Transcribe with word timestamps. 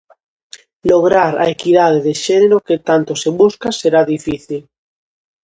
Lograr 0.89 1.33
a 1.43 1.45
equidade 1.55 1.99
de 2.07 2.13
xénero 2.23 2.57
que 2.67 2.77
tanto 2.89 3.11
se 3.21 3.29
busca 3.41 3.69
será 3.81 4.01
difícil. 4.13 4.61